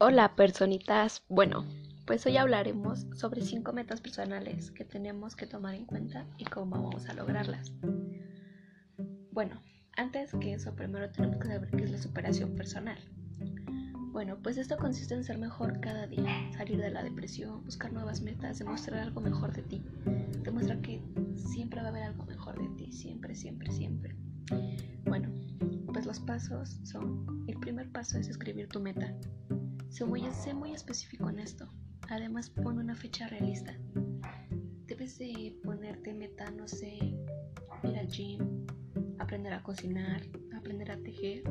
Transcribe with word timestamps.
Hola 0.00 0.36
personitas. 0.36 1.24
Bueno, 1.28 1.66
pues 2.06 2.24
hoy 2.24 2.36
hablaremos 2.36 3.08
sobre 3.16 3.40
cinco 3.40 3.72
metas 3.72 4.00
personales 4.00 4.70
que 4.70 4.84
tenemos 4.84 5.34
que 5.34 5.44
tomar 5.44 5.74
en 5.74 5.86
cuenta 5.86 6.24
y 6.36 6.44
cómo 6.44 6.80
vamos 6.84 7.08
a 7.08 7.14
lograrlas. 7.14 7.72
Bueno, 9.32 9.60
antes 9.96 10.30
que 10.40 10.52
eso, 10.54 10.72
primero 10.76 11.10
tenemos 11.10 11.38
que 11.38 11.48
saber 11.48 11.70
qué 11.70 11.82
es 11.82 11.90
la 11.90 11.98
superación 11.98 12.54
personal. 12.54 12.96
Bueno, 14.12 14.38
pues 14.40 14.56
esto 14.56 14.76
consiste 14.76 15.14
en 15.14 15.24
ser 15.24 15.36
mejor 15.36 15.80
cada 15.80 16.06
día, 16.06 16.48
salir 16.56 16.78
de 16.80 16.92
la 16.92 17.02
depresión, 17.02 17.64
buscar 17.64 17.92
nuevas 17.92 18.20
metas, 18.20 18.60
demostrar 18.60 19.00
algo 19.00 19.20
mejor 19.20 19.52
de 19.52 19.62
ti, 19.62 19.84
demostrar 20.44 20.80
que 20.80 21.02
siempre 21.34 21.80
va 21.80 21.88
a 21.88 21.90
haber 21.90 22.04
algo 22.04 22.24
mejor 22.24 22.56
de 22.56 22.68
ti, 22.76 22.92
siempre, 22.92 23.34
siempre, 23.34 23.72
siempre. 23.72 24.14
Bueno, 25.06 25.28
pues 25.92 26.06
los 26.06 26.20
pasos 26.20 26.78
son, 26.84 27.44
el 27.48 27.58
primer 27.58 27.90
paso 27.90 28.16
es 28.16 28.28
escribir 28.28 28.68
tu 28.68 28.78
meta. 28.78 29.12
Sé 29.88 30.04
muy, 30.04 30.22
sé 30.32 30.54
muy 30.54 30.72
específico 30.72 31.28
en 31.28 31.38
esto. 31.38 31.68
Además, 32.08 32.50
pon 32.50 32.78
una 32.78 32.94
fecha 32.94 33.26
realista. 33.28 33.76
Debes 34.86 35.18
de 35.18 35.56
ponerte 35.64 36.14
meta, 36.14 36.50
no 36.50 36.68
sé, 36.68 36.94
ir 36.94 37.98
al 37.98 38.08
gym, 38.08 38.66
aprender 39.18 39.52
a 39.52 39.62
cocinar, 39.62 40.22
aprender 40.56 40.90
a 40.90 40.98
tejer 40.98 41.42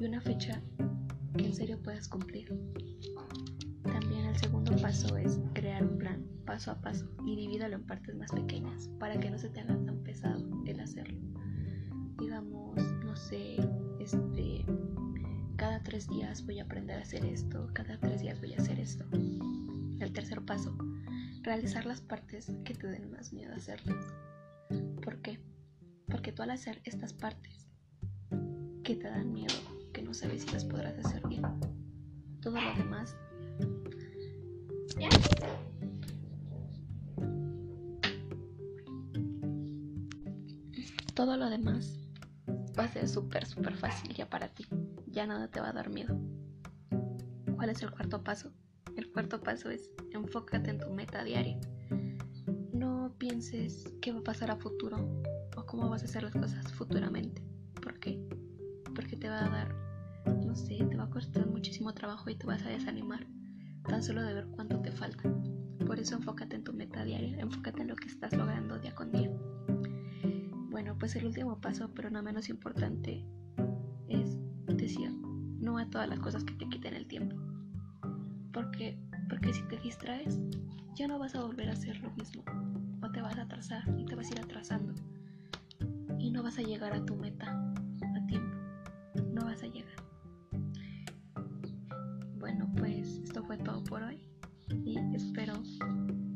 y 0.00 0.04
una 0.04 0.20
fecha 0.20 0.62
que 1.36 1.46
en 1.46 1.54
serio 1.54 1.80
puedas 1.82 2.08
cumplir. 2.08 2.52
También 3.82 4.26
el 4.26 4.36
segundo 4.36 4.76
paso 4.76 5.16
es 5.16 5.40
crear 5.54 5.84
un 5.84 5.98
plan 5.98 6.26
paso 6.44 6.70
a 6.70 6.80
paso 6.80 7.06
y 7.24 7.36
divídalo 7.36 7.76
en 7.76 7.86
partes 7.86 8.14
más 8.16 8.30
pequeñas 8.32 8.88
para 8.98 9.18
que 9.18 9.30
no 9.30 9.38
se 9.38 9.48
te 9.48 9.60
haga 9.60 9.76
tan 9.84 10.02
pesado 10.02 10.46
el 10.66 10.80
hacerlo. 10.80 11.18
Digamos, 12.18 12.76
no 13.04 13.16
sé, 13.16 13.56
tres 15.94 16.08
días 16.08 16.44
voy 16.44 16.58
a 16.58 16.64
aprender 16.64 16.98
a 16.98 17.02
hacer 17.02 17.24
esto, 17.24 17.70
cada 17.72 17.96
tres 18.00 18.20
días 18.20 18.40
voy 18.40 18.52
a 18.52 18.56
hacer 18.56 18.80
esto. 18.80 19.04
El 20.00 20.12
tercer 20.12 20.44
paso, 20.44 20.76
realizar 21.42 21.86
las 21.86 22.00
partes 22.00 22.50
que 22.64 22.74
te 22.74 22.88
den 22.88 23.12
más 23.12 23.32
miedo 23.32 23.54
hacerlas. 23.54 24.04
¿Por 25.04 25.22
qué? 25.22 25.38
Porque 26.08 26.32
tú 26.32 26.42
al 26.42 26.50
hacer 26.50 26.80
estas 26.82 27.12
partes 27.12 27.68
que 28.82 28.96
te 28.96 29.08
dan 29.08 29.32
miedo, 29.32 29.54
que 29.92 30.02
no 30.02 30.12
sabes 30.14 30.42
si 30.42 30.50
las 30.50 30.64
podrás 30.64 30.98
hacer 30.98 31.22
bien, 31.28 31.44
todo 32.40 32.60
lo 32.60 32.74
demás 32.74 33.16
todo 41.14 41.36
lo 41.36 41.48
demás 41.50 41.96
va 42.76 42.82
a 42.82 42.88
ser 42.88 43.08
súper, 43.08 43.46
súper 43.46 43.76
fácil 43.76 44.12
ya 44.12 44.28
para 44.28 44.48
ti. 44.48 44.66
Ya 45.14 45.28
nada 45.28 45.46
te 45.46 45.60
va 45.60 45.68
a 45.68 45.72
dar 45.72 45.90
miedo. 45.90 46.18
¿Cuál 47.54 47.70
es 47.70 47.80
el 47.82 47.92
cuarto 47.92 48.24
paso? 48.24 48.50
El 48.96 49.12
cuarto 49.12 49.40
paso 49.40 49.70
es 49.70 49.88
enfócate 50.12 50.70
en 50.70 50.80
tu 50.80 50.90
meta 50.90 51.22
diaria. 51.22 51.56
No 52.72 53.14
pienses 53.16 53.84
qué 54.02 54.10
va 54.10 54.18
a 54.18 54.24
pasar 54.24 54.50
a 54.50 54.56
futuro 54.56 55.22
o 55.56 55.66
cómo 55.66 55.88
vas 55.88 56.02
a 56.02 56.06
hacer 56.06 56.24
las 56.24 56.34
cosas 56.34 56.72
futuramente. 56.72 57.46
¿Por 57.80 58.00
qué? 58.00 58.18
Porque 58.92 59.16
te 59.16 59.28
va 59.28 59.44
a 59.44 59.48
dar, 59.50 59.72
no 60.44 60.56
sé, 60.56 60.78
te 60.78 60.96
va 60.96 61.04
a 61.04 61.10
costar 61.10 61.46
muchísimo 61.46 61.94
trabajo 61.94 62.28
y 62.28 62.34
te 62.34 62.48
vas 62.48 62.64
a 62.64 62.70
desanimar 62.70 63.24
tan 63.86 64.02
solo 64.02 64.20
de 64.20 64.34
ver 64.34 64.48
cuánto 64.48 64.80
te 64.80 64.90
falta. 64.90 65.32
Por 65.86 66.00
eso 66.00 66.16
enfócate 66.16 66.56
en 66.56 66.64
tu 66.64 66.72
meta 66.72 67.04
diaria, 67.04 67.38
enfócate 67.38 67.82
en 67.82 67.88
lo 67.88 67.94
que 67.94 68.08
estás 68.08 68.32
logrando 68.32 68.80
día 68.80 68.96
con 68.96 69.12
día. 69.12 69.30
Bueno, 70.70 70.98
pues 70.98 71.14
el 71.14 71.24
último 71.24 71.60
paso, 71.60 71.92
pero 71.94 72.10
no 72.10 72.20
menos 72.20 72.48
importante, 72.48 73.24
no 75.60 75.78
a 75.78 75.88
todas 75.88 76.08
las 76.08 76.20
cosas 76.20 76.44
que 76.44 76.54
te 76.54 76.68
quiten 76.68 76.94
el 76.94 77.06
tiempo. 77.06 77.36
Porque, 78.52 78.98
porque 79.28 79.52
si 79.52 79.62
te 79.64 79.78
distraes, 79.78 80.40
ya 80.94 81.08
no 81.08 81.18
vas 81.18 81.34
a 81.34 81.42
volver 81.42 81.68
a 81.68 81.72
hacer 81.72 82.00
lo 82.00 82.10
mismo. 82.12 82.44
O 83.02 83.10
te 83.10 83.20
vas 83.20 83.36
a 83.38 83.42
atrasar 83.42 83.82
y 83.98 84.04
te 84.04 84.14
vas 84.14 84.28
a 84.28 84.32
ir 84.32 84.40
atrasando. 84.40 84.94
Y 86.18 86.30
no 86.30 86.42
vas 86.42 86.58
a 86.58 86.62
llegar 86.62 86.92
a 86.92 87.04
tu 87.04 87.16
meta 87.16 87.46
a 87.50 88.26
tiempo. 88.26 88.56
No 89.32 89.44
vas 89.44 89.62
a 89.62 89.66
llegar. 89.66 89.96
Bueno, 92.38 92.70
pues 92.76 93.18
esto 93.24 93.42
fue 93.44 93.58
todo 93.58 93.82
por 93.84 94.02
hoy. 94.02 94.20
Y 94.84 94.98
espero 95.14 95.54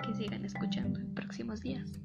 que 0.03 0.15
sigan 0.15 0.45
escuchando 0.45 1.01
en 1.01 1.15
próximos 1.15 1.61
días. 1.61 2.01